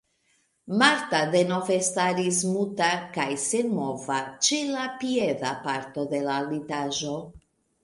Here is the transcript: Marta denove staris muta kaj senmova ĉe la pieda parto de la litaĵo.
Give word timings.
Marta 0.81 1.19
denove 1.35 1.77
staris 1.87 2.39
muta 2.53 2.87
kaj 3.19 3.27
senmova 3.45 4.19
ĉe 4.49 4.61
la 4.73 4.89
pieda 5.05 5.55
parto 5.69 6.09
de 6.17 6.25
la 6.31 6.43
litaĵo. 6.51 7.17